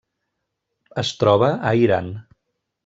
Es 1.03 1.13
troba 1.21 1.53
a 1.73 1.77
Iran. 1.85 2.13